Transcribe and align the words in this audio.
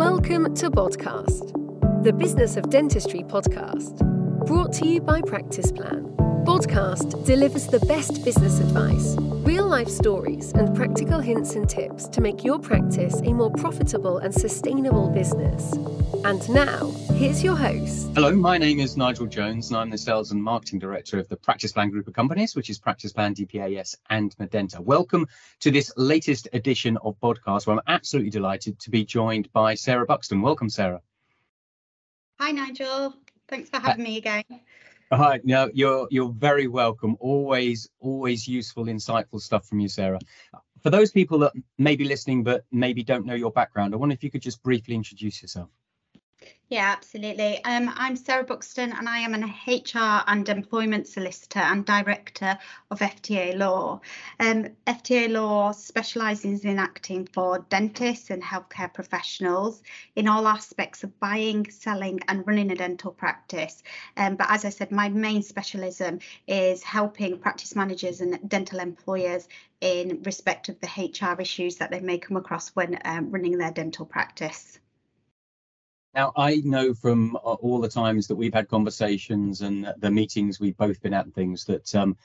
Welcome 0.00 0.54
to 0.54 0.70
Podcast, 0.70 1.52
the 2.02 2.10
Business 2.14 2.56
of 2.56 2.70
Dentistry 2.70 3.22
podcast, 3.22 3.98
brought 4.46 4.72
to 4.76 4.88
you 4.88 4.98
by 5.02 5.20
Practice 5.20 5.70
Plan. 5.70 6.04
Podcast 6.46 7.26
delivers 7.26 7.66
the 7.66 7.80
best 7.80 8.24
business 8.24 8.60
advice, 8.60 9.14
real 9.60 9.68
life 9.68 9.88
stories, 9.88 10.52
and 10.52 10.74
practical 10.74 11.20
hints 11.20 11.54
and 11.54 11.68
tips 11.68 12.08
to 12.08 12.22
make 12.22 12.42
your 12.42 12.58
practice 12.58 13.20
a 13.26 13.32
more 13.34 13.50
profitable 13.50 14.16
and 14.16 14.32
sustainable 14.32 15.10
business. 15.10 15.74
And 16.24 16.48
now, 16.48 16.90
here's 17.12 17.44
your 17.44 17.56
host. 17.56 18.08
Hello, 18.14 18.34
my 18.34 18.56
name 18.56 18.80
is 18.80 18.96
Nigel 18.96 19.26
Jones, 19.26 19.68
and 19.68 19.76
I'm 19.76 19.90
the 19.90 19.98
Sales 19.98 20.32
and 20.32 20.42
Marketing 20.42 20.78
Director 20.78 21.18
of 21.18 21.28
the 21.28 21.36
Practice 21.36 21.72
Plan 21.72 21.90
Group 21.90 22.08
of 22.08 22.14
Companies, 22.14 22.56
which 22.56 22.70
is 22.70 22.78
Practice 22.78 23.12
Plan, 23.12 23.34
DPAS, 23.34 23.96
and 24.08 24.34
Medenta. 24.38 24.80
Welcome 24.80 25.26
to 25.60 25.70
this 25.70 25.92
latest 25.94 26.48
edition 26.54 26.96
of 27.04 27.20
podcast, 27.20 27.66
where 27.66 27.76
I'm 27.76 27.82
absolutely 27.86 28.30
delighted 28.30 28.78
to 28.78 28.90
be 28.90 29.04
joined 29.04 29.52
by 29.52 29.74
Sarah 29.74 30.06
Buxton. 30.06 30.40
Welcome, 30.40 30.70
Sarah. 30.70 31.02
Hi, 32.40 32.52
Nigel. 32.52 33.14
Thanks 33.46 33.68
for 33.68 33.76
uh, 33.76 33.80
having 33.80 34.04
me 34.04 34.16
again. 34.16 34.44
Hi, 35.12 35.40
no, 35.42 35.68
you're 35.74 36.06
you're 36.10 36.32
very 36.32 36.68
welcome. 36.68 37.16
Always, 37.18 37.88
always 37.98 38.46
useful, 38.46 38.84
insightful 38.84 39.40
stuff 39.40 39.66
from 39.66 39.80
you, 39.80 39.88
Sarah. 39.88 40.20
For 40.82 40.90
those 40.90 41.10
people 41.10 41.40
that 41.40 41.52
may 41.78 41.96
be 41.96 42.04
listening 42.04 42.44
but 42.44 42.64
maybe 42.70 43.02
don't 43.02 43.26
know 43.26 43.34
your 43.34 43.50
background, 43.50 43.92
I 43.92 43.96
wonder 43.96 44.14
if 44.14 44.22
you 44.22 44.30
could 44.30 44.42
just 44.42 44.62
briefly 44.62 44.94
introduce 44.94 45.42
yourself. 45.42 45.68
Yeah, 46.70 46.94
absolutely. 46.96 47.64
Um, 47.64 47.92
I'm 47.96 48.14
Sarah 48.14 48.44
Buxton 48.44 48.92
and 48.92 49.08
I 49.08 49.18
am 49.18 49.34
an 49.34 49.52
HR 49.66 50.22
and 50.28 50.48
employment 50.48 51.08
solicitor 51.08 51.58
and 51.58 51.84
director 51.84 52.56
of 52.92 53.00
FTA 53.00 53.58
Law. 53.58 54.00
Um, 54.38 54.68
FTA 54.86 55.28
Law 55.32 55.72
specialises 55.72 56.64
in 56.64 56.78
acting 56.78 57.26
for 57.26 57.66
dentists 57.70 58.30
and 58.30 58.40
healthcare 58.40 58.94
professionals 58.94 59.82
in 60.14 60.28
all 60.28 60.46
aspects 60.46 61.02
of 61.02 61.18
buying, 61.18 61.68
selling 61.72 62.20
and 62.28 62.46
running 62.46 62.70
a 62.70 62.76
dental 62.76 63.10
practice. 63.10 63.82
Um, 64.16 64.36
but 64.36 64.46
as 64.48 64.64
I 64.64 64.68
said, 64.68 64.92
my 64.92 65.08
main 65.08 65.42
specialism 65.42 66.20
is 66.46 66.84
helping 66.84 67.40
practice 67.40 67.74
managers 67.74 68.20
and 68.20 68.48
dental 68.48 68.78
employers 68.78 69.48
in 69.80 70.22
respect 70.22 70.68
of 70.68 70.78
the 70.78 70.86
HR 70.86 71.40
issues 71.40 71.78
that 71.78 71.90
they 71.90 71.98
may 71.98 72.18
come 72.18 72.36
across 72.36 72.68
when 72.76 72.96
um, 73.04 73.32
running 73.32 73.58
their 73.58 73.72
dental 73.72 74.06
practice. 74.06 74.78
Now, 76.14 76.32
I 76.36 76.56
know 76.64 76.92
from 76.92 77.36
uh, 77.36 77.38
all 77.38 77.80
the 77.80 77.88
times 77.88 78.26
that 78.26 78.36
we've 78.36 78.54
had 78.54 78.68
conversations 78.68 79.60
and 79.60 79.92
the 79.98 80.10
meetings 80.10 80.58
we've 80.58 80.76
both 80.76 81.00
been 81.00 81.14
at 81.14 81.24
and 81.24 81.34
things 81.34 81.64
that 81.66 81.94
um, 81.94 82.16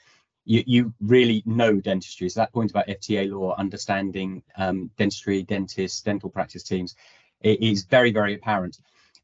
you, 0.44 0.64
you 0.66 0.94
really 1.00 1.42
know 1.46 1.80
dentistry. 1.80 2.28
So 2.28 2.40
that 2.40 2.52
point 2.52 2.70
about 2.70 2.88
FTA 2.88 3.30
law, 3.30 3.54
understanding 3.56 4.42
um, 4.56 4.90
dentistry, 4.96 5.42
dentists, 5.42 6.02
dental 6.02 6.30
practice 6.30 6.64
teams, 6.64 6.96
is 7.42 7.84
very, 7.84 8.10
very 8.10 8.34
apparent. 8.34 8.78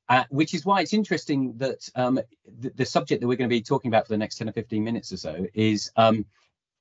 Uh, 0.09 0.25
which 0.31 0.53
is 0.53 0.67
why 0.67 0.81
it's 0.81 0.93
interesting 0.93 1.57
that 1.57 1.89
um, 1.95 2.21
the, 2.61 2.71
the, 2.75 2.85
subject 2.85 3.21
that 3.21 3.27
we're 3.27 3.37
going 3.37 3.49
to 3.49 3.55
be 3.55 3.63
talking 3.63 3.89
about 3.89 4.05
for 4.05 4.13
the 4.13 4.19
next 4.19 4.37
10 4.37 4.49
or 4.49 4.53
15 4.53 4.83
minutes 4.85 5.13
or 5.13 5.17
so 5.17 5.47
is 5.55 5.91
um, 5.97 6.27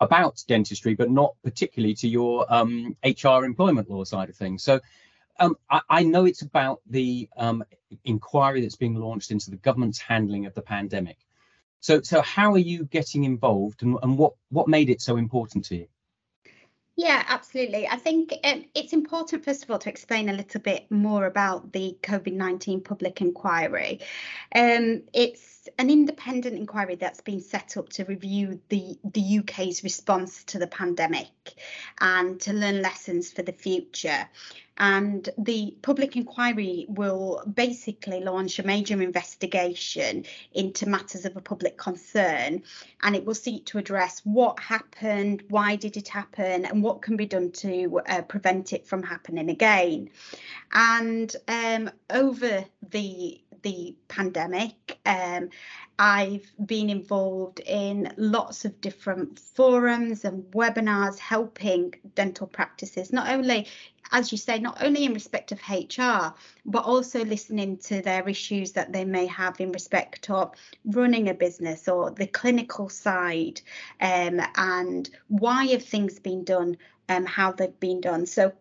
about 0.02 0.44
dentistry, 0.48 0.96
but 0.96 1.10
not 1.10 1.36
particularly 1.44 1.94
to 1.94 2.10
your 2.10 2.46
HR 2.50 3.28
um, 3.28 3.46
employment 3.46 3.90
law 3.90 4.04
side 4.04 4.30
of 4.30 4.36
things. 4.36 4.64
So 4.64 4.82
um, 5.42 5.58
I, 5.70 5.82
I, 5.90 6.04
know 6.04 6.26
it's 6.26 6.44
about 6.44 6.82
the 6.88 7.28
um, 7.36 7.64
inquiry 8.06 8.62
that's 8.62 8.76
being 8.76 8.96
launched 8.96 9.32
into 9.32 9.50
the 9.50 9.58
government's 9.58 10.00
handling 10.00 10.46
of 10.46 10.54
the 10.54 10.62
pandemic. 10.62 11.18
So, 11.80 12.02
so 12.02 12.22
how 12.22 12.54
are 12.54 12.60
you 12.60 12.86
getting 12.86 13.24
involved, 13.24 13.82
and, 13.82 13.98
and 14.04 14.18
what 14.18 14.34
what 14.50 14.68
made 14.68 14.90
it 14.90 15.02
so 15.02 15.18
important 15.18 15.66
to 15.66 15.76
you? 15.76 15.88
Yeah, 16.96 17.24
absolutely. 17.28 17.88
I 17.88 17.96
think 17.96 18.34
um, 18.44 18.66
it's 18.76 18.94
important, 18.94 19.46
first 19.46 19.64
of 19.64 19.72
all, 19.72 19.80
to 19.80 19.90
explain 19.90 20.30
a 20.30 20.34
little 20.34 20.62
bit 20.62 20.92
more 20.92 21.26
about 21.26 21.72
the 21.72 21.98
COVID 22.04 22.34
19 22.34 22.82
public 22.82 23.22
inquiry. 23.22 24.02
Um, 24.54 25.04
it's 25.14 25.68
an 25.80 25.90
independent 25.90 26.56
inquiry 26.56 26.96
that's 26.96 27.22
been 27.22 27.40
set 27.40 27.78
up 27.78 27.90
to 27.90 28.04
review 28.04 28.60
the, 28.70 29.00
the 29.04 29.40
UK's 29.40 29.84
response 29.84 30.44
to 30.46 30.60
the 30.60 30.68
pandemic 30.68 31.56
and 32.00 32.40
to 32.42 32.54
learn 32.54 32.82
lessons 32.82 33.32
for 33.32 33.42
the 33.42 33.54
future 33.54 34.28
and 34.78 35.30
the 35.38 35.76
public 35.82 36.16
inquiry 36.16 36.86
will 36.90 37.44
basically 37.54 38.22
launch 38.22 38.58
a 38.58 38.64
major 38.64 39.02
investigation 39.02 40.26
into 40.54 40.88
matters 40.88 41.26
of 41.26 41.36
a 41.38 41.42
public 41.42 41.78
concern. 41.78 42.64
And 43.04 43.16
it 43.16 43.26
will 43.26 43.36
seek 43.36 43.66
to 43.68 43.78
address 43.78 44.22
what 44.24 44.60
happened 44.60 45.44
why 45.50 45.76
did 45.76 45.98
it 45.98 46.08
happen 46.08 46.66
and 46.66 46.82
what 46.84 47.02
can 47.02 47.16
be 47.16 47.26
done 47.26 47.52
to 47.52 48.02
uh, 48.08 48.22
prevent 48.24 48.74
it 48.74 48.88
from 48.88 49.04
happening 49.04 49.50
again. 49.50 50.10
And 50.72 51.36
um, 51.48 51.92
over 52.10 52.66
the 52.90 53.42
the 53.62 53.96
pandemic. 54.08 55.00
Um, 55.06 55.50
I've 56.00 56.52
been 56.66 56.90
involved 56.90 57.60
in 57.60 58.12
lots 58.18 58.66
of 58.66 58.82
different 58.82 59.38
forums 59.38 60.26
and 60.26 60.44
webinars 60.52 61.20
helping 61.20 61.94
dental 62.16 62.48
practices, 62.48 63.14
not 63.14 63.30
only, 63.30 63.68
as 64.12 64.32
you 64.32 64.38
say, 64.38 64.60
not 64.60 64.82
only 64.82 65.06
in 65.06 65.14
respect 65.14 65.52
of 65.52 65.60
HR, 65.70 66.34
but 66.66 66.86
also 66.86 67.24
listening 67.24 67.78
to 67.78 68.02
their 68.02 68.28
issues 68.28 68.72
that 68.72 68.92
they 68.92 69.06
may 69.06 69.28
have 69.28 69.60
in 69.60 69.72
respect 69.72 70.30
of 70.30 70.56
running 70.86 71.30
a 71.30 71.34
business 71.34 71.88
or 71.88 72.10
the 72.12 72.28
clinical 72.28 72.90
side 72.90 73.62
um, 74.00 74.42
and 74.56 75.10
why 75.28 75.66
have 75.68 75.84
things 75.84 76.20
been 76.20 76.44
done, 76.44 76.78
um, 77.10 77.26
how 77.26 77.52
they've 77.52 77.80
been 77.80 78.02
done. 78.02 78.26
So 78.26 78.54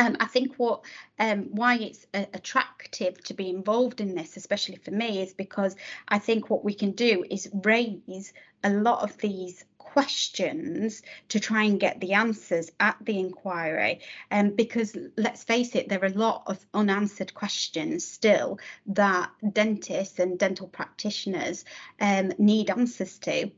um, 0.00 0.16
I 0.18 0.24
think 0.24 0.54
what 0.56 0.80
um, 1.18 1.48
why 1.50 1.76
it's 1.76 2.06
uh, 2.14 2.24
attractive 2.32 3.22
to 3.24 3.34
be 3.34 3.50
involved 3.50 4.00
in 4.00 4.14
this, 4.14 4.38
especially 4.38 4.76
for 4.76 4.90
me, 4.90 5.20
is 5.20 5.34
because 5.34 5.76
I 6.08 6.18
think 6.18 6.48
what 6.48 6.64
we 6.64 6.72
can 6.72 6.92
do 6.92 7.22
is 7.28 7.50
raise 7.52 8.32
a 8.64 8.70
lot 8.70 9.02
of 9.02 9.18
these 9.18 9.62
questions 9.76 11.02
to 11.28 11.38
try 11.38 11.64
and 11.64 11.78
get 11.78 12.00
the 12.00 12.14
answers 12.14 12.70
at 12.80 12.96
the 13.02 13.18
inquiry. 13.18 14.00
Um, 14.30 14.50
because 14.50 14.96
let's 15.18 15.44
face 15.44 15.74
it, 15.74 15.90
there 15.90 16.02
are 16.02 16.06
a 16.06 16.10
lot 16.10 16.44
of 16.46 16.64
unanswered 16.72 17.34
questions 17.34 18.06
still 18.06 18.58
that 18.86 19.30
dentists 19.52 20.18
and 20.18 20.38
dental 20.38 20.68
practitioners 20.68 21.66
um, 22.00 22.32
need 22.38 22.70
answers 22.70 23.18
to. 23.18 23.50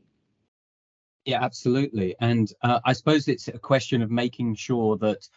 Yeah, 1.23 1.41
absolutely. 1.41 2.15
And 2.19 2.51
uh, 2.61 2.81
I 2.83 2.91
suppose 2.91 3.29
it's 3.29 3.47
a 3.47 3.57
question 3.57 4.01
of 4.01 4.11
making 4.11 4.55
sure 4.55 4.97
that 4.97 5.29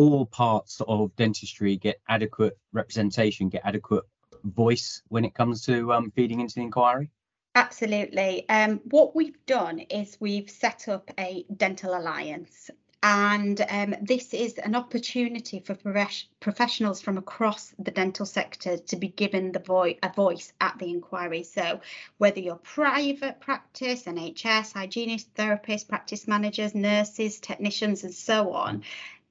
all 0.00 0.24
parts 0.24 0.80
of 0.88 1.14
dentistry 1.16 1.76
get 1.76 2.00
adequate 2.08 2.56
representation, 2.72 3.50
get 3.50 3.60
adequate 3.66 4.04
voice 4.44 5.02
when 5.08 5.26
it 5.26 5.34
comes 5.34 5.60
to 5.66 5.92
um, 5.92 6.10
feeding 6.16 6.40
into 6.40 6.54
the 6.54 6.62
inquiry? 6.62 7.10
Absolutely. 7.54 8.48
Um, 8.48 8.80
what 8.84 9.14
we've 9.14 9.44
done 9.44 9.80
is 9.80 10.16
we've 10.18 10.48
set 10.48 10.88
up 10.88 11.10
a 11.18 11.44
dental 11.54 11.94
alliance. 11.94 12.70
And 13.02 13.60
um, 13.68 13.94
this 14.00 14.32
is 14.32 14.54
an 14.58 14.74
opportunity 14.74 15.60
for 15.60 15.74
professionals 16.40 17.02
from 17.02 17.18
across 17.18 17.74
the 17.78 17.90
dental 17.90 18.24
sector 18.24 18.78
to 18.78 18.96
be 18.96 19.08
given 19.08 19.52
the 19.52 19.58
vo- 19.58 19.94
a 20.02 20.12
voice 20.14 20.52
at 20.60 20.78
the 20.78 20.90
inquiry. 20.90 21.42
So, 21.42 21.80
whether 22.18 22.40
you're 22.40 22.56
private 22.56 23.40
practice, 23.40 24.04
NHS, 24.04 24.74
hygienists, 24.74 25.30
therapists, 25.34 25.88
practice 25.88 26.28
managers, 26.28 26.74
nurses, 26.74 27.40
technicians, 27.40 28.04
and 28.04 28.14
so 28.14 28.52
on, 28.52 28.82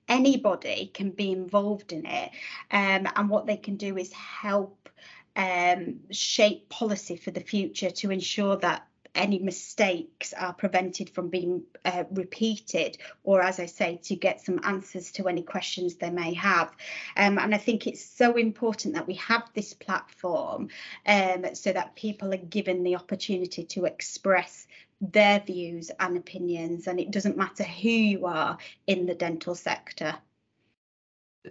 anybody 0.09 0.91
can 0.93 1.11
be 1.11 1.31
involved 1.31 1.93
in 1.93 2.05
it 2.05 2.31
um, 2.71 3.07
and 3.15 3.29
what 3.29 3.45
they 3.45 3.57
can 3.57 3.77
do 3.77 3.97
is 3.97 4.11
help 4.13 4.89
um, 5.35 5.99
shape 6.11 6.67
policy 6.69 7.15
for 7.15 7.31
the 7.31 7.39
future 7.39 7.91
to 7.91 8.11
ensure 8.11 8.57
that 8.57 8.85
any 9.19 9.39
mistakes 9.39 10.33
are 10.33 10.53
prevented 10.53 11.09
from 11.09 11.29
being 11.29 11.63
uh, 11.85 12.05
repeated, 12.11 12.97
or 13.23 13.41
as 13.41 13.59
I 13.59 13.65
say, 13.65 13.99
to 14.03 14.15
get 14.15 14.41
some 14.41 14.59
answers 14.63 15.11
to 15.11 15.27
any 15.27 15.43
questions 15.43 15.95
they 15.95 16.09
may 16.09 16.33
have. 16.33 16.69
Um, 17.17 17.37
and 17.37 17.53
I 17.53 17.57
think 17.57 17.85
it's 17.85 18.03
so 18.03 18.37
important 18.37 18.95
that 18.95 19.07
we 19.07 19.15
have 19.15 19.43
this 19.53 19.73
platform 19.73 20.69
um, 21.05 21.53
so 21.53 21.73
that 21.73 21.95
people 21.95 22.33
are 22.33 22.37
given 22.37 22.83
the 22.83 22.95
opportunity 22.95 23.65
to 23.65 23.85
express 23.85 24.67
their 25.01 25.39
views 25.39 25.91
and 25.99 26.17
opinions, 26.17 26.87
and 26.87 26.99
it 26.99 27.11
doesn't 27.11 27.37
matter 27.37 27.63
who 27.63 27.89
you 27.89 28.25
are 28.25 28.57
in 28.87 29.05
the 29.05 29.15
dental 29.15 29.55
sector. 29.55 30.15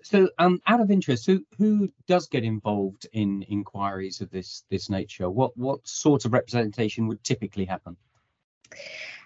So, 0.02 0.28
um, 0.38 0.60
out 0.66 0.80
of 0.80 0.90
interest, 0.90 1.26
who 1.26 1.44
who 1.56 1.88
does 2.06 2.28
get 2.28 2.44
involved 2.44 3.06
in 3.12 3.42
inquiries 3.42 4.20
of 4.20 4.30
this 4.30 4.64
this 4.70 4.90
nature? 4.90 5.30
What 5.30 5.56
what 5.56 5.86
sort 5.86 6.24
of 6.24 6.32
representation 6.32 7.06
would 7.08 7.24
typically 7.24 7.64
happen? 7.64 7.96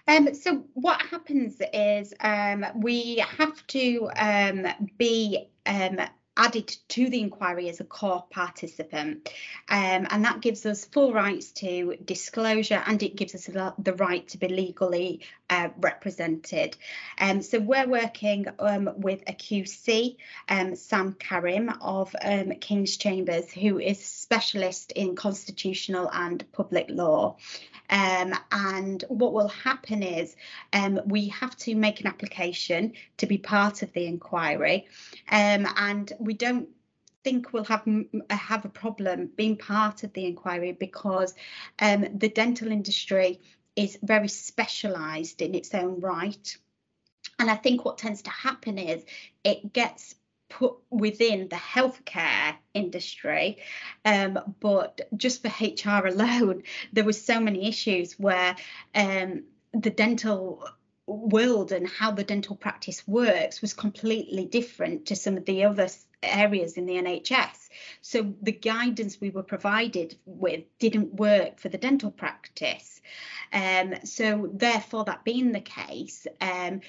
Um, 0.07 0.33
so 0.33 0.65
what 0.73 1.01
happens 1.01 1.61
is 1.73 2.13
um, 2.19 2.65
we 2.75 3.23
have 3.37 3.65
to 3.67 4.09
um, 4.15 4.67
be 4.97 5.49
um, 5.65 5.99
added 6.35 6.75
to 6.89 7.09
the 7.09 7.19
inquiry 7.19 7.69
as 7.69 7.79
a 7.79 7.83
core 7.83 8.25
participant. 8.29 9.29
Um, 9.69 10.07
and 10.09 10.25
that 10.25 10.41
gives 10.41 10.65
us 10.65 10.85
full 10.85 11.13
rights 11.13 11.51
to 11.53 11.95
disclosure 12.03 12.81
and 12.85 13.01
it 13.03 13.15
gives 13.15 13.35
us 13.35 13.45
the 13.45 13.93
right 13.93 14.27
to 14.29 14.37
be 14.37 14.47
legally 14.47 15.21
uh, 15.53 15.69
represented. 15.77 16.75
Um, 17.19 17.43
so 17.43 17.59
we're 17.59 17.87
working 17.87 18.47
um, 18.57 18.89
with 18.97 19.21
a 19.27 19.33
QC, 19.33 20.17
um, 20.49 20.75
Sam 20.75 21.13
Karim 21.13 21.69
of 21.79 22.15
um, 22.23 22.53
King's 22.59 22.97
Chambers, 22.97 23.51
who 23.51 23.77
is 23.77 24.03
specialist 24.03 24.93
in 24.93 25.15
constitutional 25.15 26.09
and 26.11 26.43
public 26.53 26.87
law. 26.89 27.37
Um, 27.91 28.33
and 28.51 29.03
what 29.09 29.33
will 29.33 29.49
happen 29.49 30.01
is 30.01 30.35
um, 30.71 30.99
we 31.05 31.27
have 31.27 31.55
to 31.57 31.75
make 31.75 32.01
an 32.01 32.07
application 32.07 32.93
to 33.17 33.27
be 33.27 33.37
part 33.37 33.83
of 33.83 33.93
the 33.93 34.07
inquiry, 34.07 34.87
and 35.27 36.11
we 36.19 36.33
don't 36.33 36.69
think 37.23 37.53
we'll 37.53 37.63
have 37.65 37.87
have 38.29 38.65
a 38.65 38.69
problem 38.69 39.29
being 39.35 39.55
part 39.55 40.03
of 40.03 40.11
the 40.13 40.25
inquiry 40.25 40.71
because 40.71 41.35
um, 41.79 42.07
the 42.17 42.29
dental 42.29 42.71
industry 42.71 43.39
is 43.75 43.97
very 44.01 44.27
specialised 44.27 45.41
in 45.41 45.55
its 45.55 45.73
own 45.73 45.99
right. 45.99 46.57
And 47.39 47.49
I 47.49 47.55
think 47.55 47.85
what 47.85 47.97
tends 47.97 48.21
to 48.23 48.29
happen 48.29 48.77
is 48.77 49.03
it 49.43 49.73
gets 49.73 50.15
put 50.49 50.75
within 50.91 51.47
the 51.47 51.55
healthcare 51.55 52.55
industry 52.73 53.57
um, 54.05 54.55
but 54.59 55.01
just 55.17 55.41
for 55.41 55.47
hr 55.47 56.07
alone 56.07 56.61
there 56.93 57.03
was 57.03 57.23
so 57.23 57.39
many 57.39 57.67
issues 57.67 58.13
where 58.19 58.55
um, 58.93 59.43
the 59.73 59.89
dental 59.89 60.63
world 61.07 61.71
and 61.71 61.87
how 61.87 62.11
the 62.11 62.23
dental 62.23 62.55
practice 62.55 63.07
works 63.07 63.61
was 63.61 63.73
completely 63.73 64.45
different 64.45 65.07
to 65.07 65.15
some 65.15 65.37
of 65.37 65.45
the 65.45 65.63
other 65.63 65.87
areas 66.23 66.77
in 66.77 66.85
the 66.85 66.95
NHS. 66.95 67.69
So 68.01 68.33
the 68.41 68.51
guidance 68.51 69.19
we 69.19 69.29
were 69.29 69.43
provided 69.43 70.17
with 70.25 70.63
didn't 70.79 71.15
work 71.15 71.59
for 71.59 71.69
the 71.69 71.77
dental 71.77 72.11
practice. 72.11 73.01
Um, 73.51 73.95
so 74.03 74.49
therefore, 74.53 75.05
that 75.05 75.23
being 75.23 75.51
the 75.51 75.61
case, 75.61 76.27
um, 76.41 76.81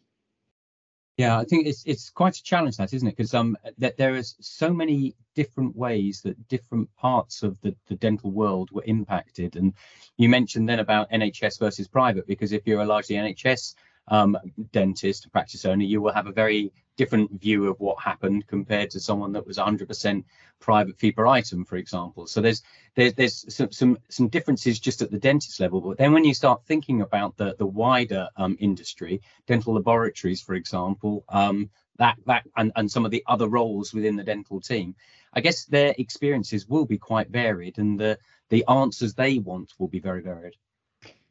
Yeah, 1.18 1.38
I 1.38 1.44
think 1.44 1.66
it's 1.66 1.84
it's 1.84 2.10
quite 2.10 2.36
a 2.36 2.42
challenge 2.42 2.76
that, 2.78 2.94
isn't 2.94 3.06
it? 3.06 3.16
Because 3.16 3.34
um 3.34 3.56
that 3.78 3.96
there 3.98 4.16
is 4.16 4.34
so 4.40 4.72
many 4.72 5.14
different 5.34 5.76
ways 5.76 6.22
that 6.22 6.48
different 6.48 6.94
parts 6.96 7.42
of 7.42 7.60
the, 7.60 7.74
the 7.88 7.96
dental 7.96 8.30
world 8.30 8.70
were 8.72 8.84
impacted. 8.86 9.56
And 9.56 9.74
you 10.16 10.28
mentioned 10.28 10.68
then 10.68 10.78
about 10.78 11.10
NHS 11.10 11.58
versus 11.58 11.86
private, 11.88 12.26
because 12.26 12.52
if 12.52 12.66
you're 12.66 12.82
a 12.82 12.86
largely 12.86 13.16
NHS 13.16 13.74
um, 14.08 14.36
dentist, 14.72 15.30
practice 15.32 15.64
owner, 15.64 15.84
you 15.84 16.00
will 16.00 16.12
have 16.12 16.26
a 16.26 16.32
very 16.32 16.72
different 16.96 17.40
view 17.40 17.68
of 17.68 17.80
what 17.80 18.00
happened 18.00 18.46
compared 18.46 18.90
to 18.90 19.00
someone 19.00 19.32
that 19.32 19.46
was 19.46 19.58
100% 19.58 20.24
private 20.60 20.98
fee 20.98 21.12
per 21.12 21.26
item, 21.26 21.64
for 21.64 21.76
example. 21.76 22.26
So 22.26 22.40
there's 22.40 22.62
there's 22.94 23.14
there's 23.14 23.54
some 23.54 23.72
some 23.72 23.98
some 24.08 24.28
differences 24.28 24.78
just 24.78 25.02
at 25.02 25.10
the 25.10 25.18
dentist 25.18 25.60
level, 25.60 25.80
but 25.80 25.98
then 25.98 26.12
when 26.12 26.24
you 26.24 26.34
start 26.34 26.64
thinking 26.64 27.02
about 27.02 27.36
the 27.36 27.56
the 27.58 27.66
wider 27.66 28.28
um, 28.36 28.56
industry, 28.60 29.20
dental 29.46 29.74
laboratories, 29.74 30.40
for 30.40 30.54
example, 30.54 31.24
um, 31.28 31.70
that 31.98 32.16
that 32.26 32.46
and 32.56 32.72
and 32.76 32.90
some 32.90 33.04
of 33.04 33.10
the 33.10 33.24
other 33.26 33.48
roles 33.48 33.92
within 33.92 34.16
the 34.16 34.24
dental 34.24 34.60
team, 34.60 34.94
I 35.32 35.40
guess 35.40 35.64
their 35.64 35.94
experiences 35.98 36.68
will 36.68 36.86
be 36.86 36.98
quite 36.98 37.30
varied, 37.30 37.78
and 37.78 37.98
the 37.98 38.18
the 38.50 38.64
answers 38.68 39.14
they 39.14 39.38
want 39.38 39.72
will 39.78 39.88
be 39.88 40.00
very 40.00 40.22
varied. 40.22 40.56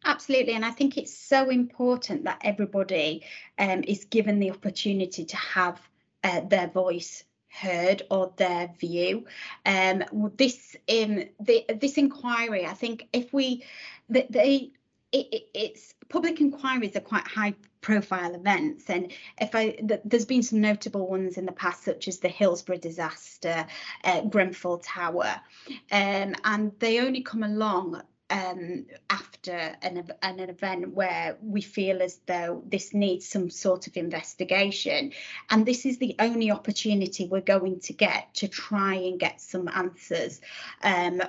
Absolutely, 0.04 0.54
and 0.54 0.66
I 0.66 0.72
think 0.72 0.98
it's 0.98 1.14
so 1.14 1.50
important 1.50 2.24
that 2.24 2.42
everybody 2.44 3.24
um, 3.60 3.84
is 3.88 4.06
given 4.06 4.40
the 4.40 4.50
opportunity 4.50 5.26
to 5.26 5.38
have 5.38 5.80
uh, 6.24 6.42
their 6.42 6.68
voice 6.68 7.24
heard 7.50 8.02
or 8.10 8.34
their 8.38 8.74
view. 8.80 9.26
Um, 9.66 10.04
this 10.38 10.76
um, 10.90 11.24
the, 11.40 11.66
this 11.80 11.98
inquiry, 11.98 12.66
I 12.66 12.74
think, 12.74 13.08
if 13.14 13.32
we 13.32 13.64
they 14.10 14.72
it, 15.12 15.28
it, 15.32 15.44
it's 15.54 15.94
public 16.10 16.42
inquiries 16.42 16.96
are 16.96 17.02
quite 17.02 17.28
high 17.28 17.54
profile 17.82 18.36
events 18.36 18.90
and 18.90 19.12
if 19.40 19.56
i 19.56 19.72
th- 19.72 20.02
there's 20.06 20.26
been 20.26 20.44
some 20.44 20.62
notable 20.62 21.08
ones 21.08 21.38
in 21.38 21.46
the 21.46 21.52
past 21.52 21.84
such 21.84 22.08
as 22.08 22.20
the 22.20 22.28
hillsborough 22.28 22.78
disaster 22.78 23.66
uh, 24.04 24.22
grenfell 24.22 24.78
tower 24.78 25.42
um, 25.92 26.36
and 26.44 26.72
they 26.80 27.00
only 27.00 27.22
come 27.22 27.44
along 27.44 28.02
um, 28.32 28.86
after 29.10 29.76
an, 29.82 30.10
an 30.22 30.40
event 30.40 30.94
where 30.94 31.38
we 31.44 31.62
feel 31.62 32.02
as 32.02 32.20
though 32.26 32.64
this 32.66 32.94
needs 32.94 33.28
some 33.28 33.50
sort 33.50 33.88
of 33.88 33.98
investigation. 33.98 35.12
And 35.50 35.66
this 35.66 35.86
is 35.86 35.98
the 35.98 36.16
only 36.18 36.50
opportunity 36.50 37.28
we're 37.28 37.42
going 37.42 37.82
to 37.82 37.94
get 37.94 38.34
to 38.36 38.48
try 38.48 38.96
and 38.96 39.20
get 39.20 39.42
some 39.42 39.68
answers 39.68 40.40
um, 40.82 41.22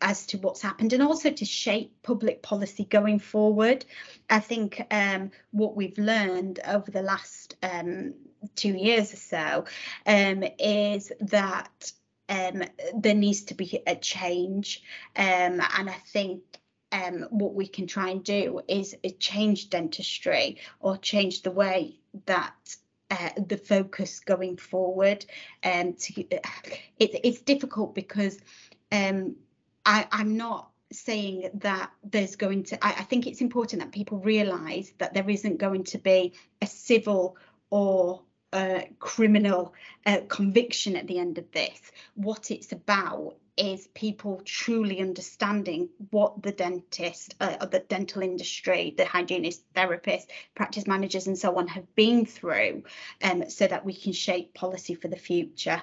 as 0.00 0.26
to 0.26 0.38
what's 0.38 0.62
happened 0.62 0.92
and 0.92 1.02
also 1.02 1.30
to 1.30 1.44
shape 1.44 1.92
public 2.02 2.42
policy 2.42 2.84
going 2.84 3.18
forward. 3.18 3.84
I 4.30 4.40
think 4.40 4.86
um, 4.90 5.30
what 5.50 5.74
we've 5.74 5.98
learned 5.98 6.60
over 6.66 6.90
the 6.90 7.02
last 7.02 7.56
um, 7.62 8.14
two 8.54 8.74
years 8.74 9.12
or 9.12 9.16
so 9.16 9.64
um, 10.06 10.44
is 10.58 11.10
that 11.20 11.92
um, 12.28 12.62
there 12.94 13.14
needs 13.14 13.44
to 13.44 13.54
be 13.54 13.82
a 13.86 13.96
change. 13.96 14.82
Um, 15.16 15.60
and 15.60 15.90
I 15.90 15.96
think 16.12 16.42
um, 16.92 17.26
what 17.30 17.54
we 17.54 17.66
can 17.66 17.86
try 17.86 18.10
and 18.10 18.22
do 18.22 18.60
is, 18.68 18.94
change 19.18 19.70
dentistry 19.70 20.58
or 20.80 20.96
change 20.96 21.42
the 21.42 21.50
way 21.50 21.98
that 22.26 22.54
uh, 23.10 23.30
the 23.46 23.56
focus 23.56 24.20
going 24.20 24.56
forward. 24.56 25.26
Um, 25.62 25.94
to, 25.94 26.20
it, 26.20 26.44
it's 26.98 27.40
difficult 27.42 27.94
because 27.94 28.38
um, 28.92 29.36
I, 29.84 30.06
I'm 30.10 30.36
not 30.36 30.70
saying 30.92 31.50
that 31.54 31.90
there's 32.04 32.36
going 32.36 32.62
to, 32.64 32.84
I, 32.84 32.90
I 32.90 33.02
think 33.02 33.26
it's 33.26 33.40
important 33.40 33.82
that 33.82 33.92
people 33.92 34.18
realise 34.18 34.92
that 34.98 35.14
there 35.14 35.28
isn't 35.28 35.58
going 35.58 35.84
to 35.84 35.98
be 35.98 36.34
a 36.62 36.66
civil 36.66 37.36
or 37.70 38.22
uh, 38.54 38.82
criminal 39.00 39.74
uh, 40.06 40.20
conviction 40.28 40.96
at 40.96 41.06
the 41.06 41.18
end 41.18 41.38
of 41.38 41.50
this. 41.52 41.78
What 42.14 42.50
it's 42.50 42.72
about 42.72 43.34
is 43.56 43.88
people 43.94 44.40
truly 44.44 45.00
understanding 45.00 45.88
what 46.10 46.42
the 46.42 46.52
dentist, 46.52 47.34
uh, 47.40 47.66
the 47.66 47.80
dental 47.80 48.22
industry, 48.22 48.94
the 48.96 49.04
hygienist, 49.04 49.62
therapists, 49.74 50.26
practice 50.54 50.86
managers, 50.86 51.26
and 51.26 51.38
so 51.38 51.56
on 51.58 51.66
have 51.68 51.94
been 51.94 52.26
through, 52.26 52.84
um, 53.22 53.50
so 53.50 53.66
that 53.66 53.84
we 53.84 53.92
can 53.94 54.12
shape 54.12 54.54
policy 54.54 54.94
for 54.94 55.08
the 55.08 55.16
future. 55.16 55.82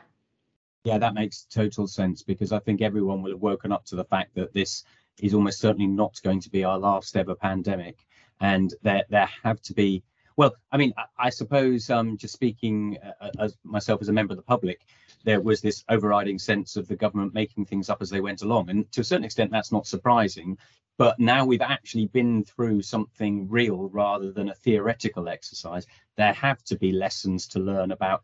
Yeah, 0.83 0.97
that 0.97 1.13
makes 1.13 1.45
total 1.49 1.87
sense 1.87 2.23
because 2.23 2.51
I 2.51 2.59
think 2.59 2.81
everyone 2.81 3.21
will 3.21 3.31
have 3.31 3.41
woken 3.41 3.71
up 3.71 3.85
to 3.87 3.95
the 3.95 4.05
fact 4.05 4.35
that 4.35 4.53
this 4.53 4.83
is 5.21 5.33
almost 5.33 5.59
certainly 5.59 5.87
not 5.87 6.19
going 6.23 6.39
to 6.41 6.49
be 6.49 6.63
our 6.63 6.79
last 6.79 7.15
ever 7.15 7.35
pandemic, 7.35 7.97
and 8.39 8.73
there 8.81 9.03
there 9.09 9.29
have 9.43 9.61
to 9.63 9.73
be 9.73 10.03
Well, 10.41 10.55
I 10.71 10.77
mean, 10.77 10.91
I, 10.97 11.27
I 11.27 11.29
suppose 11.29 11.91
um, 11.91 12.17
just 12.17 12.33
speaking 12.33 12.97
uh, 13.21 13.29
as 13.37 13.55
myself 13.63 14.01
as 14.01 14.09
a 14.09 14.11
member 14.11 14.33
of 14.33 14.37
the 14.37 14.41
public, 14.55 14.81
there 15.23 15.39
was 15.39 15.61
this 15.61 15.83
overriding 15.87 16.39
sense 16.39 16.77
of 16.77 16.87
the 16.87 16.95
government 16.95 17.35
making 17.35 17.65
things 17.65 17.91
up 17.91 18.01
as 18.01 18.09
they 18.09 18.21
went 18.21 18.41
along, 18.41 18.71
and 18.71 18.91
to 18.93 19.01
a 19.01 19.03
certain 19.03 19.23
extent, 19.23 19.51
that's 19.51 19.71
not 19.71 19.85
surprising. 19.85 20.57
But 20.97 21.19
now 21.19 21.45
we've 21.45 21.61
actually 21.61 22.07
been 22.07 22.43
through 22.43 22.81
something 22.81 23.49
real 23.49 23.87
rather 23.89 24.31
than 24.31 24.49
a 24.49 24.55
theoretical 24.55 25.29
exercise. 25.29 25.85
There 26.17 26.33
have 26.33 26.63
to 26.63 26.75
be 26.75 26.91
lessons 26.91 27.45
to 27.49 27.59
learn 27.59 27.91
about 27.91 28.23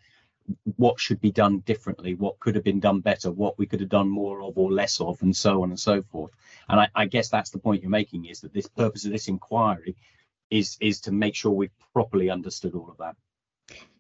what 0.78 1.00
should 1.00 1.22
be 1.22 1.32
done 1.32 1.60
differently, 1.60 2.16
what 2.16 2.40
could 2.40 2.56
have 2.56 2.64
been 2.64 2.80
done 2.80 3.00
better, 3.02 3.32
what 3.32 3.60
we 3.60 3.68
could 3.68 3.82
have 3.82 3.90
done 3.90 4.10
more 4.10 4.42
of 4.42 4.58
or 4.58 4.72
less 4.72 5.00
of, 5.00 5.22
and 5.22 5.36
so 5.36 5.62
on 5.62 5.70
and 5.70 5.80
so 5.80 6.02
forth. 6.02 6.32
And 6.68 6.80
I, 6.80 6.88
I 6.96 7.06
guess 7.06 7.30
that's 7.30 7.52
the 7.52 7.60
point 7.60 7.84
you're 7.84 7.92
making 7.92 8.26
is 8.26 8.42
that 8.42 8.54
this 8.54 8.68
purpose 8.68 9.06
of 9.06 9.12
this 9.12 9.28
inquiry 9.28 9.96
is 10.50 10.78
is 10.80 11.02
to 11.02 11.12
make 11.12 11.36
sure 11.36 11.52
we've 11.52 11.78
properly 11.94 12.30
understood 12.30 12.76
all 12.76 12.90
of 12.90 12.98
that. 12.98 13.16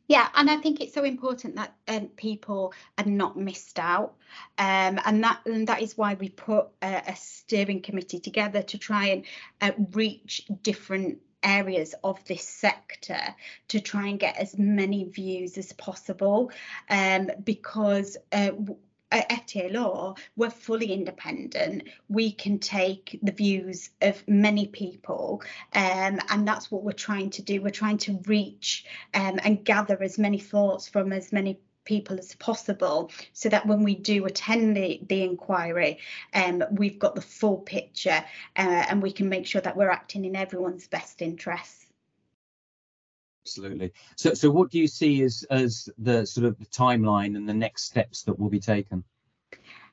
Yeah, 0.07 0.29
and 0.35 0.49
I 0.49 0.55
think 0.55 0.79
it's 0.79 0.93
so 0.93 1.03
important 1.03 1.57
that 1.57 1.75
um, 1.89 2.07
people 2.07 2.73
are 2.97 3.05
not 3.05 3.35
missed 3.37 3.77
out, 3.77 4.15
um, 4.57 4.99
and 5.05 5.21
that 5.23 5.41
and 5.45 5.67
that 5.67 5.81
is 5.81 5.97
why 5.97 6.13
we 6.13 6.29
put 6.29 6.67
a, 6.81 7.03
a 7.07 7.15
steering 7.15 7.81
committee 7.81 8.19
together 8.19 8.61
to 8.61 8.77
try 8.77 9.07
and 9.07 9.25
uh, 9.59 9.71
reach 9.91 10.47
different 10.63 11.19
areas 11.43 11.93
of 12.03 12.23
this 12.25 12.43
sector 12.43 13.19
to 13.67 13.79
try 13.79 14.07
and 14.07 14.19
get 14.19 14.37
as 14.37 14.57
many 14.57 15.03
views 15.05 15.57
as 15.57 15.71
possible 15.73 16.51
um, 16.89 17.29
because 17.43 18.17
uh, 18.31 18.51
at 19.11 19.29
FTA 19.29 19.71
Law, 19.71 20.15
we're 20.35 20.49
fully 20.49 20.91
independent. 20.91 21.83
We 22.09 22.31
can 22.31 22.59
take 22.59 23.19
the 23.23 23.31
views 23.31 23.89
of 24.01 24.27
many 24.27 24.67
people, 24.67 25.41
um, 25.73 26.19
and 26.29 26.47
that's 26.47 26.69
what 26.69 26.83
we're 26.83 26.91
trying 26.91 27.29
to 27.31 27.41
do. 27.41 27.61
We're 27.61 27.69
trying 27.69 27.99
to 27.99 28.19
reach 28.25 28.85
um, 29.13 29.39
and 29.43 29.63
gather 29.63 30.01
as 30.01 30.17
many 30.17 30.39
thoughts 30.39 30.87
from 30.87 31.13
as 31.13 31.31
many 31.31 31.59
people 31.85 32.19
as 32.19 32.35
possible 32.35 33.09
so 33.31 33.47
that 33.47 33.65
when 33.65 33.81
we 33.81 33.95
do 33.95 34.25
attend 34.25 34.75
the, 34.75 34.99
the 35.07 35.23
inquiry 35.23 35.97
um, 36.33 36.61
we've 36.71 36.99
got 36.99 37.15
the 37.15 37.21
full 37.21 37.59
picture 37.59 38.25
uh, 38.57 38.85
and 38.89 39.01
we 39.01 39.09
can 39.09 39.29
make 39.29 39.45
sure 39.45 39.61
that 39.61 39.77
we're 39.77 39.89
acting 39.89 40.25
in 40.25 40.35
everyone's 40.35 40.85
best 40.89 41.21
interests 41.21 41.86
absolutely 43.47 43.93
so 44.17 44.33
so 44.33 44.51
what 44.51 44.69
do 44.69 44.77
you 44.77 44.87
see 44.87 45.23
as 45.23 45.45
as 45.49 45.89
the 45.97 46.25
sort 46.25 46.45
of 46.45 46.57
the 46.59 46.65
timeline 46.65 47.37
and 47.37 47.47
the 47.47 47.53
next 47.53 47.83
steps 47.83 48.23
that 48.23 48.37
will 48.37 48.49
be 48.49 48.59
taken 48.59 49.03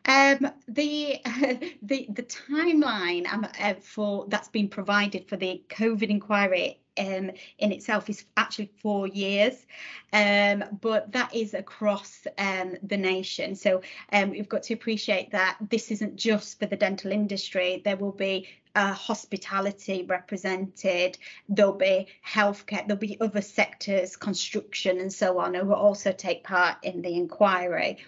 um, 0.06 0.50
the 0.68 1.20
the 1.82 2.06
the 2.10 2.22
timeline 2.24 3.26
um, 3.32 3.46
uh, 3.58 3.74
for 3.74 4.26
that's 4.28 4.48
been 4.48 4.68
provided 4.68 5.28
for 5.28 5.36
the 5.36 5.62
COVID 5.70 6.10
inquiry 6.10 6.80
um, 6.98 7.30
in 7.58 7.72
itself 7.72 8.08
is 8.08 8.24
actually 8.36 8.70
four 8.80 9.06
years, 9.06 9.66
um, 10.12 10.64
but 10.80 11.10
that 11.12 11.34
is 11.34 11.54
across 11.54 12.26
um, 12.38 12.76
the 12.82 12.96
nation. 12.96 13.56
So 13.56 13.82
um, 14.12 14.30
we've 14.30 14.48
got 14.48 14.64
to 14.64 14.74
appreciate 14.74 15.32
that 15.32 15.56
this 15.70 15.90
isn't 15.90 16.16
just 16.16 16.58
for 16.58 16.66
the 16.66 16.76
dental 16.76 17.10
industry. 17.10 17.82
There 17.84 17.96
will 17.96 18.12
be 18.12 18.46
uh, 18.74 18.92
hospitality 18.92 20.04
represented, 20.08 21.18
there'll 21.48 21.72
be 21.72 22.08
healthcare, 22.26 22.86
there'll 22.86 22.96
be 22.96 23.20
other 23.20 23.40
sectors, 23.40 24.16
construction 24.16 24.98
and 24.98 25.12
so 25.12 25.38
on, 25.38 25.54
who 25.54 25.66
will 25.66 25.74
also 25.74 26.12
take 26.12 26.44
part 26.44 26.76
in 26.82 27.02
the 27.02 27.14
inquiry. 27.14 27.98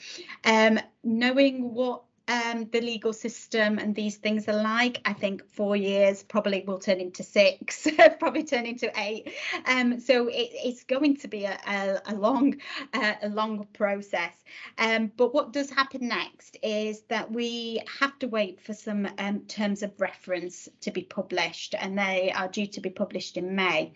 Um, 0.45 0.81
knowing 1.05 1.73
what 1.75 2.03
um, 2.29 2.69
the 2.73 2.81
legal 2.81 3.13
system 3.13 3.79
and 3.79 3.95
these 3.95 4.17
things 4.17 4.49
are 4.49 4.63
like. 4.63 5.01
I 5.05 5.13
think 5.13 5.47
four 5.49 5.77
years 5.77 6.23
probably 6.23 6.65
will 6.67 6.79
turn 6.79 7.01
into 7.01 7.23
six, 7.23 7.87
probably 8.19 8.45
turn 8.45 8.67
into 8.67 8.91
eight. 8.99 9.33
Um, 9.67 10.01
so 10.01 10.29
it, 10.29 10.51
it's 10.53 10.85
going 10.85 11.17
to 11.19 11.29
be 11.29 11.45
a, 11.45 11.59
a, 11.67 12.01
a 12.07 12.15
long, 12.15 12.57
uh, 12.93 13.15
a 13.23 13.29
long 13.29 13.67
process. 13.73 14.33
Um, 14.79 15.13
but 15.17 15.35
what 15.35 15.53
does 15.53 15.71
happen 15.71 16.09
next 16.09 16.57
is 16.63 17.03
that 17.03 17.31
we 17.31 17.83
have 18.01 18.19
to 18.21 18.29
wait 18.29 18.61
for 18.61 18.75
some 18.75 19.09
um, 19.19 19.41
terms 19.43 19.83
of 19.83 19.93
reference 20.01 20.69
to 20.81 20.91
be 20.91 21.03
published, 21.03 21.75
and 21.79 21.99
they 21.99 22.33
are 22.35 22.49
due 22.49 22.67
to 22.67 22.81
be 22.81 22.91
published 22.91 23.37
in 23.37 23.55
May. 23.55 23.93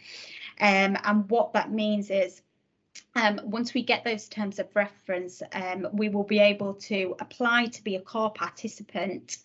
Um, 0.60 0.96
and 1.04 1.28
what 1.30 1.54
that 1.54 1.72
means 1.72 2.10
is 2.10 2.42
um, 3.14 3.40
once 3.44 3.74
we 3.74 3.82
get 3.82 4.04
those 4.04 4.28
terms 4.28 4.58
of 4.58 4.68
reference, 4.74 5.42
um, 5.52 5.88
we 5.92 6.08
will 6.08 6.24
be 6.24 6.38
able 6.38 6.74
to 6.74 7.16
apply 7.20 7.66
to 7.66 7.84
be 7.84 7.96
a 7.96 8.00
core 8.00 8.30
participant 8.30 9.38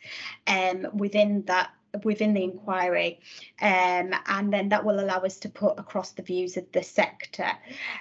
um, 0.48 0.88
within 0.94 1.44
that 1.46 1.72
within 2.04 2.34
the 2.34 2.44
inquiry 2.44 3.20
um, 3.62 4.14
and 4.28 4.52
then 4.52 4.70
that 4.70 4.84
will 4.84 5.00
allow 5.00 5.20
us 5.20 5.38
to 5.38 5.50
put 5.50 5.80
across 5.80 6.12
the 6.12 6.22
views 6.22 6.58
of 6.58 6.72
the 6.72 6.84
sector. 6.84 7.52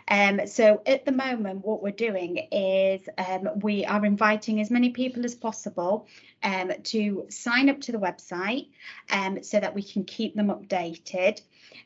Um, 0.09 0.47
so 0.47 0.83
at 0.87 1.05
the 1.05 1.13
moment 1.13 1.65
what 1.65 1.83
we're 1.83 1.93
doing 1.93 2.39
is 2.51 3.09
um, 3.19 3.49
we 3.61 3.85
are 3.85 4.05
inviting 4.05 4.61
as 4.61 4.71
many 4.71 4.91
people 4.91 5.25
as 5.25 5.35
possible 5.35 6.07
um, 6.43 6.73
to 6.85 7.27
sign 7.29 7.71
up 7.71 7.81
to 7.83 7.93
the 7.93 7.99
website 7.99 8.69
um, 9.11 9.43
so 9.43 9.61
that 9.61 9.75
we 9.75 9.83
can 9.83 10.05
keep 10.05 10.35
them 10.35 10.49
updated. 10.49 11.41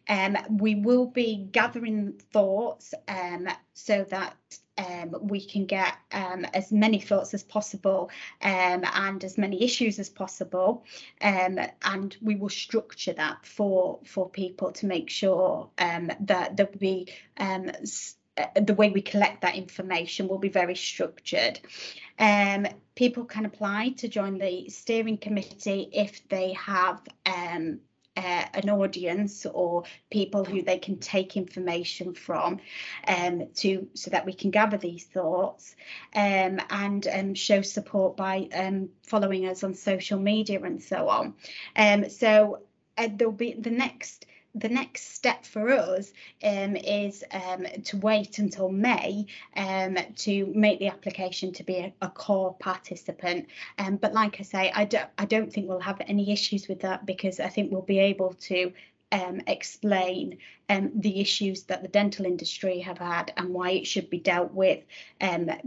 Um, 0.09 0.37
we 0.51 0.75
will 0.75 1.07
be 1.07 1.49
gathering 1.51 2.15
thoughts 2.33 2.95
so 3.75 4.05
that 4.11 4.37
um, 4.79 5.15
we 5.21 5.45
can 5.45 5.67
get 5.67 5.95
um, 6.13 6.47
as 6.55 6.73
many 6.73 7.01
thoughts 7.01 7.35
as 7.35 7.43
possible 7.43 8.11
um, 8.43 8.85
and 8.95 9.25
as 9.25 9.37
many 9.37 9.63
issues 9.63 9.99
as 9.99 10.09
possible 10.09 10.85
um, 11.21 11.59
and 11.83 12.17
we 12.23 12.37
will 12.37 12.49
structure 12.49 13.13
that 13.13 13.45
for 13.45 13.99
for 14.05 14.29
people 14.31 14.73
to 14.73 14.87
make 14.87 15.11
sure 15.11 15.69
um, 15.79 16.11
that 16.21 16.57
there 16.57 16.67
will 16.67 16.79
be 16.79 17.09
the 18.61 18.75
way 18.75 18.91
we 18.91 19.03
collect 19.03 19.43
that 19.43 19.57
information 19.57 20.29
will 20.29 20.39
be 20.39 20.49
very 20.49 20.75
structured. 20.75 21.61
Um, 22.19 22.67
people 22.95 23.25
can 23.25 23.45
apply 23.45 23.91
to 23.99 24.09
join 24.09 24.39
the 24.39 24.69
steering 24.69 25.19
committee 25.19 25.89
if 25.93 26.29
they 26.29 26.53
have 26.55 27.01
um, 27.27 27.81
uh, 28.19 28.45
an 28.55 28.69
audience 28.69 29.47
or 29.47 29.85
people 30.11 30.45
who 30.45 30.61
they 30.61 30.79
can 30.79 30.99
take 30.99 31.37
information 31.37 32.15
from 32.15 32.59
um, 33.07 33.47
to 33.55 33.87
so 33.95 34.11
that 34.11 34.27
we 34.27 34.33
can 34.33 34.51
gather 34.51 34.77
these 34.77 35.05
thoughts 35.05 35.77
um, 36.17 36.61
and 36.71 37.07
um, 37.07 37.35
show 37.35 37.63
support 37.63 38.17
by 38.17 38.49
um, 38.53 38.89
following 39.05 39.47
us 39.47 39.63
on 39.63 39.73
social 39.73 40.19
media 40.19 40.61
and 40.61 40.83
so 40.83 41.09
on. 41.09 41.35
Um, 41.77 42.11
so 42.11 42.63
uh, 42.97 43.09
there'll 43.15 43.33
be 43.33 43.53
the 43.53 43.71
next 43.71 44.27
the 44.55 44.69
next 44.69 45.15
step 45.15 45.45
for 45.45 45.71
us 45.71 46.13
um, 46.43 46.77
is 46.77 47.25
um, 47.33 47.67
to 47.85 47.97
wait 47.99 48.39
until 48.39 48.69
May 48.69 49.27
um, 49.57 49.97
to 50.17 50.47
make 50.55 50.79
the 50.79 50.89
application 50.89 51.53
to 51.55 51.63
be 51.63 51.77
a, 51.77 51.93
a 52.03 52.09
core 52.09 52.55
participant. 52.59 53.47
Um, 53.79 53.97
but 53.97 54.15
like 54.15 54.41
I 54.41 54.43
say, 54.43 54.73
I 54.75 54.85
don't, 54.85 55.09
I 55.19 55.27
don't 55.27 55.53
think 55.53 55.69
we'll 55.69 55.81
have 55.81 56.01
any 56.07 56.33
issues 56.33 56.69
with 56.69 56.81
that 56.81 57.07
because 57.07 57.41
I 57.41 57.49
think 57.49 57.71
we'll 57.71 57.83
be 57.83 57.99
able 57.99 58.35
to 58.35 58.73
um, 59.13 59.41
explain 59.47 60.39
um, 60.69 60.93
the 60.95 61.21
issues 61.21 61.65
that 61.65 61.83
the 61.83 61.89
dental 61.89 62.27
industry 62.27 62.81
have 62.81 62.99
had 62.99 63.33
and 63.37 63.51
why 63.51 63.71
it 63.71 63.87
should 63.87 64.11
be 64.11 64.19
dealt 64.19 64.53
with 64.53 64.85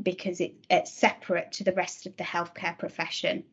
because 0.01 0.41
it, 0.41 0.53
it's 0.69 0.91
separate 0.91 1.51
to 1.53 1.63
the 1.63 1.73
rest 1.73 2.05
of 2.05 2.15
the 2.17 2.23
healthcare 2.23 2.77
profession. 2.77 3.43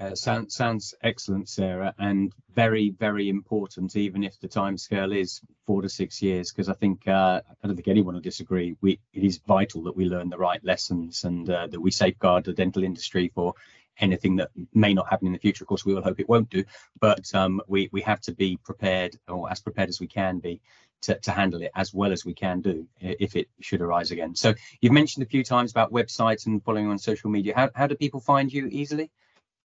Uh, 0.00 0.12
sounds 0.12 0.56
sounds 0.56 0.92
excellent, 1.04 1.48
Sarah, 1.48 1.94
and 2.00 2.32
very 2.52 2.90
very 2.90 3.28
important. 3.28 3.94
Even 3.94 4.24
if 4.24 4.40
the 4.40 4.48
timescale 4.48 5.16
is 5.16 5.40
four 5.66 5.82
to 5.82 5.88
six 5.88 6.20
years, 6.20 6.50
because 6.50 6.68
I 6.68 6.72
think 6.72 7.06
uh, 7.06 7.40
I 7.62 7.66
don't 7.66 7.76
think 7.76 7.86
anyone 7.86 8.14
will 8.14 8.20
disagree. 8.20 8.76
We 8.80 8.98
it 9.12 9.22
is 9.22 9.38
vital 9.46 9.84
that 9.84 9.94
we 9.94 10.06
learn 10.06 10.30
the 10.30 10.36
right 10.36 10.62
lessons 10.64 11.22
and 11.22 11.48
uh, 11.48 11.68
that 11.68 11.80
we 11.80 11.92
safeguard 11.92 12.44
the 12.44 12.52
dental 12.52 12.82
industry 12.82 13.30
for 13.32 13.54
anything 13.98 14.34
that 14.36 14.50
may 14.72 14.94
not 14.94 15.08
happen 15.08 15.28
in 15.28 15.32
the 15.32 15.38
future. 15.38 15.62
Of 15.62 15.68
course, 15.68 15.84
we 15.84 15.94
all 15.94 16.02
hope 16.02 16.18
it 16.18 16.28
won't 16.28 16.50
do, 16.50 16.64
but 16.98 17.32
um, 17.32 17.62
we 17.68 17.88
we 17.92 18.00
have 18.00 18.20
to 18.22 18.32
be 18.32 18.56
prepared 18.64 19.16
or 19.28 19.48
as 19.48 19.60
prepared 19.60 19.90
as 19.90 20.00
we 20.00 20.08
can 20.08 20.40
be 20.40 20.60
to, 21.02 21.16
to 21.20 21.30
handle 21.30 21.62
it 21.62 21.70
as 21.76 21.94
well 21.94 22.10
as 22.10 22.24
we 22.24 22.34
can 22.34 22.60
do 22.62 22.88
if 23.00 23.36
it 23.36 23.48
should 23.60 23.80
arise 23.80 24.10
again. 24.10 24.34
So 24.34 24.54
you've 24.80 24.92
mentioned 24.92 25.24
a 25.24 25.28
few 25.28 25.44
times 25.44 25.70
about 25.70 25.92
websites 25.92 26.46
and 26.46 26.64
following 26.64 26.88
on 26.88 26.98
social 26.98 27.30
media. 27.30 27.54
How 27.54 27.70
how 27.76 27.86
do 27.86 27.94
people 27.94 28.18
find 28.18 28.52
you 28.52 28.66
easily? 28.72 29.12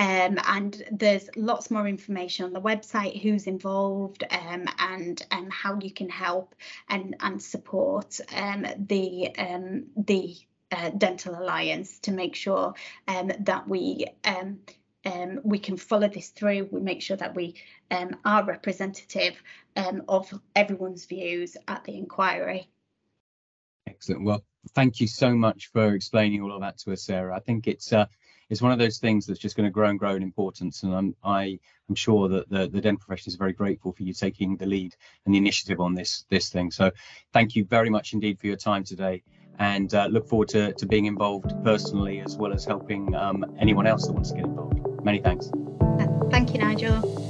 Um, 0.01 0.39
and 0.48 0.84
there's 0.91 1.29
lots 1.36 1.70
more 1.70 1.88
information 1.88 2.46
on 2.46 2.53
the 2.53 2.62
website, 2.62 3.22
who's 3.22 3.46
involved 3.46 4.24
um, 4.31 4.65
and 4.79 5.24
um, 5.29 5.48
how 5.51 5.77
you 5.79 5.91
can 5.91 6.10
help 6.10 6.55
and, 6.89 7.15
and 7.20 7.39
support 7.39 8.20
um, 8.36 8.65
the, 8.88 9.29
um, 9.38 9.86
the 9.96 10.36
uh, 10.72 10.89
Dental 10.89 11.36
Alliance 11.36 12.00
to 12.00 12.12
make 12.12 12.34
sure 12.34 12.74
that 13.08 13.67
we 13.67 14.08
um, 14.25 14.60
we 15.43 15.60
can 15.60 15.77
follow 15.77 16.08
this 16.08 16.29
through. 16.29 16.67
We 16.72 16.79
make 16.79 17.03
sure 17.03 17.17
that 17.17 17.36
we 17.36 17.53
um, 17.91 18.15
are 18.25 18.43
representative 18.43 19.36
um, 19.75 20.01
of 20.08 20.34
everyone's 20.55 21.05
views 21.05 21.58
at 21.67 21.84
the 21.84 21.96
inquiry. 21.96 22.67
Excellent. 23.86 24.24
Well, 24.24 24.43
thank 24.74 25.00
you 25.00 25.05
so 25.05 25.36
much 25.36 25.67
for 25.72 25.93
explaining 25.93 26.41
all 26.41 26.53
of 26.53 26.62
that 26.62 26.79
to 26.79 26.93
us, 26.93 27.03
Sarah. 27.03 27.36
I 27.36 27.39
think 27.39 27.67
it's 27.67 27.93
uh, 27.93 28.08
it's 28.51 28.62
one 28.62 28.74
of 28.74 28.79
those 28.79 28.98
things 28.98 29.25
that's 29.25 29.39
just 29.39 29.55
going 29.55 29.65
to 29.65 29.72
grow 29.72 29.89
and 29.89 29.98
grow 29.98 30.13
in 30.13 30.22
importance, 30.22 30.84
and 30.84 30.93
I'm 30.93 31.15
I 31.24 31.58
am 31.89 31.96
sure 31.96 32.27
that 32.27 32.50
the 32.50 32.67
the 32.67 32.81
dental 32.81 33.00
profession 33.00 33.29
is 33.29 33.36
very 33.36 33.53
grateful 33.53 33.93
for 33.93 34.03
you 34.03 34.13
taking 34.13 34.58
the 34.58 34.65
lead 34.65 34.93
and 35.25 35.34
the 35.34 35.38
initiative 35.38 35.79
on 35.79 35.96
this 35.96 36.25
this 36.29 36.50
thing. 36.50 36.70
So, 36.70 36.91
thank 37.31 37.55
you 37.55 37.63
very 37.63 37.89
much 37.89 38.12
indeed 38.12 38.39
for 38.39 38.48
your 38.48 38.58
time 38.58 38.84
today, 38.84 39.24
and 39.58 39.91
uh, 39.96 40.08
look 40.08 40.27
forward 40.27 40.50
to 40.50 40.74
to 40.74 40.86
being 40.86 41.05
involved 41.05 41.51
personally 41.63 42.20
as 42.20 42.36
well 42.36 42.51
as 42.51 42.65
helping 42.65 43.15
um, 43.15 43.46
anyone 43.58 43.88
else 43.88 44.05
that 44.08 44.13
wants 44.13 44.31
to 44.31 44.36
get 44.36 44.46
involved. 44.46 44.79
Many 45.03 45.22
thanks. 45.22 45.50
Thank 46.29 46.53
you, 46.53 46.60
Nigel. 46.60 47.21